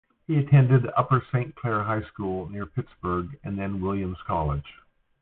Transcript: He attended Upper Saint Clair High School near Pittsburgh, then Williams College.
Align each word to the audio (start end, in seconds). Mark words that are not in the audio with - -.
He 0.25 0.35
attended 0.39 0.87
Upper 0.97 1.23
Saint 1.31 1.53
Clair 1.53 1.83
High 1.83 2.01
School 2.07 2.49
near 2.49 2.65
Pittsburgh, 2.65 3.37
then 3.43 3.81
Williams 3.81 4.17
College. 4.25 4.65